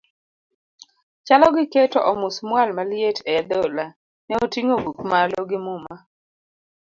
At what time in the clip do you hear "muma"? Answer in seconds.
5.65-5.95